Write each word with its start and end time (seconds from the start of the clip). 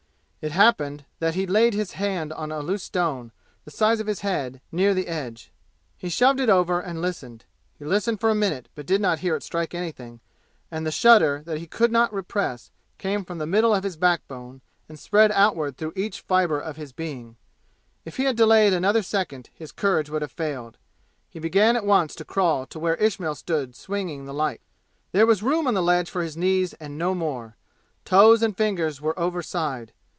It 0.43 0.53
happened 0.53 1.05
that 1.19 1.35
he 1.35 1.45
laid 1.45 1.75
his 1.75 1.91
hand 1.91 2.33
on 2.33 2.51
a 2.51 2.61
loose 2.61 2.81
stone, 2.81 3.31
the 3.63 3.69
size 3.69 3.99
of 3.99 4.07
his 4.07 4.21
head, 4.21 4.59
near 4.71 4.95
the 4.95 5.05
edge. 5.07 5.51
He 5.95 6.09
shoved 6.09 6.39
it 6.39 6.49
over 6.49 6.79
and 6.81 6.99
listened. 6.99 7.45
He 7.77 7.85
listened 7.85 8.19
for 8.19 8.31
a 8.31 8.33
minute 8.33 8.67
but 8.73 8.87
did 8.87 9.01
not 9.01 9.19
hear 9.19 9.35
it 9.35 9.43
strike 9.43 9.75
anything, 9.75 10.19
and 10.71 10.83
the 10.83 10.89
shudder, 10.89 11.43
that 11.45 11.59
he 11.59 11.67
could 11.67 11.91
not 11.91 12.11
repress, 12.11 12.71
came 12.97 13.23
from 13.23 13.37
the 13.37 13.45
middle 13.45 13.71
of 13.75 13.83
his 13.83 13.97
backbone 13.97 14.61
and 14.89 14.97
spread 14.97 15.31
outward 15.33 15.77
through 15.77 15.93
each 15.95 16.21
fiber 16.21 16.59
of 16.59 16.75
his 16.75 16.91
being. 16.91 17.35
If 18.03 18.17
he 18.17 18.23
had 18.23 18.35
delayed 18.35 18.73
another 18.73 19.03
second 19.03 19.51
his 19.53 19.71
courage 19.71 20.09
would 20.09 20.23
have 20.23 20.31
failed; 20.31 20.79
he 21.29 21.37
began 21.37 21.75
at 21.75 21.85
once 21.85 22.15
to 22.15 22.25
crawl 22.25 22.65
to 22.65 22.79
where 22.79 22.95
Ismail 22.95 23.35
stood 23.35 23.75
swinging 23.75 24.25
the 24.25 24.33
light. 24.33 24.61
There 25.11 25.27
was 25.27 25.43
room 25.43 25.67
on 25.67 25.75
the 25.75 25.83
ledge 25.83 26.09
for 26.09 26.23
his 26.23 26.35
knees 26.35 26.73
and 26.79 26.97
no 26.97 27.13
more. 27.13 27.57
Toes 28.05 28.41
and 28.41 28.57
fingers 28.57 28.99
were 28.99 29.13
overside. 29.19 29.93